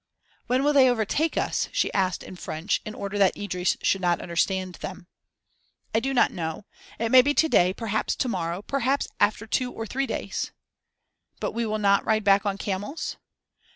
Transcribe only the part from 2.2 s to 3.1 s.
in French in